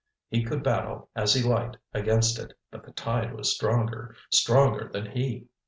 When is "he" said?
0.29-0.41, 1.35-1.47, 5.11-5.45